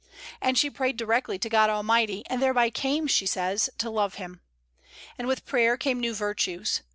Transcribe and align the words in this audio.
And 0.41 0.57
she 0.57 0.71
prayed 0.71 0.97
directly 0.97 1.37
to 1.37 1.47
God 1.47 1.69
Almighty, 1.69 2.23
and 2.25 2.41
thereby 2.41 2.71
came, 2.71 3.05
she 3.05 3.27
says, 3.27 3.69
to 3.77 3.91
love 3.91 4.15
Him. 4.15 4.41
And 5.15 5.27
with 5.27 5.45
prayer 5.45 5.77
came 5.77 5.99
new 5.99 6.15
virtues. 6.15 6.81